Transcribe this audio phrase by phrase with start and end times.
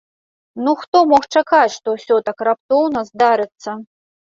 [0.67, 3.79] Ну хто мог чакаць, што ўсё так раптоўна здарыцца?